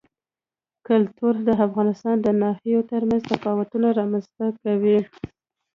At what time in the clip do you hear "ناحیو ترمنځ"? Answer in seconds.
2.41-3.21